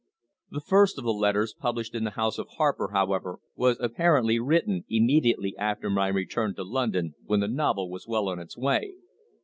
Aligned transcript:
The 0.49 0.61
first 0.61 0.97
of 0.97 1.03
the 1.03 1.13
letters 1.13 1.53
published 1.53 1.93
in 1.93 2.05
The 2.05 2.09
House 2.17 2.39
of 2.39 2.47
Harper, 2.57 2.89
however, 2.91 3.37
was 3.55 3.77
apparently 3.79 4.39
written 4.39 4.83
immediately 4.89 5.55
after 5.59 5.91
my 5.91 6.07
return 6.07 6.55
to 6.55 6.63
London 6.63 7.13
when 7.23 7.39
the 7.41 7.47
novel 7.47 7.87
was 7.87 8.07
well 8.07 8.27
on 8.27 8.39
its 8.39 8.57
way. 8.57 8.95